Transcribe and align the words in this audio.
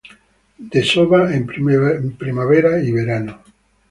Desova 0.57 1.31
en 1.31 1.45
primavera 1.45 2.79
y 2.81 2.91
verano. 2.91 3.43